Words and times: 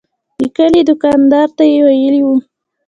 د 0.39 0.41
کلي 0.57 0.81
دوکاندار 0.89 1.47
ته 1.57 1.63
یې 1.71 1.79
ویلي 1.87 2.21
و. 2.25 2.29